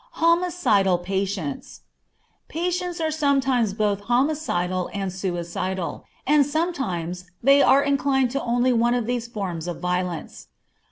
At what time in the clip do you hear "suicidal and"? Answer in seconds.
5.13-6.43